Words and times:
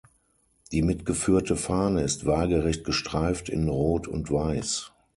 Die 0.71 0.81
mitgeführte 0.81 1.55
Fahne 1.55 2.01
ist 2.01 2.25
waagrecht 2.25 2.85
gestreift 2.85 3.49
in 3.49 3.69
Rot 3.69 4.07
und 4.07 4.31
Weiß. 4.31 4.91